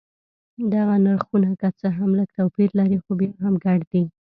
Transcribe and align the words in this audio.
دغه 0.73 0.95
نرخونه 1.05 1.49
که 1.59 1.67
څه 1.79 1.87
هم 1.97 2.09
لږ 2.19 2.29
توپیر 2.37 2.69
لري 2.79 2.97
خو 3.03 3.11
بیا 3.19 3.31
هم 3.43 3.53
ګډ 3.65 3.79
دي. 3.91 4.03